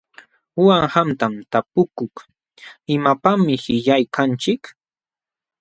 [0.61, 0.83] Uqam
[1.19, 2.15] qamta tapukuk:
[2.93, 4.63] ¿Imapaqmi qillqaykanchik?